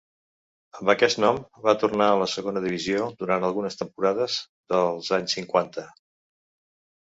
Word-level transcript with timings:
Amb 0.77 0.91
aquest 0.93 1.19
nom 1.23 1.35
va 1.67 1.75
tornar 1.83 2.07
a 2.13 2.15
la 2.21 2.27
Segona 2.31 2.63
Divisió 2.63 3.11
durant 3.19 3.45
algunes 3.51 3.77
temporades 3.83 4.39
dels 4.75 5.13
anys 5.19 5.37
cinquanta. 5.39 5.87